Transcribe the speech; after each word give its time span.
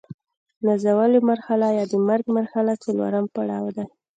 نزولي 0.65 1.19
مرحله 1.29 1.67
یا 1.77 1.85
د 1.91 1.93
مرګ 2.07 2.25
مرحله 2.37 2.73
څلورم 2.83 3.25
پړاو 3.33 3.65
دی. 3.77 3.85